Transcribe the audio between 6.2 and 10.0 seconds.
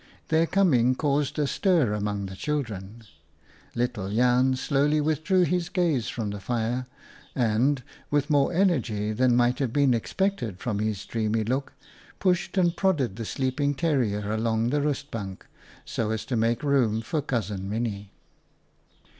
the fire, and, with more energy than might have been